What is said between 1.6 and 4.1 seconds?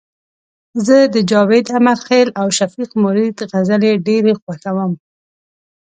امرخیل او شفیق مرید غزلي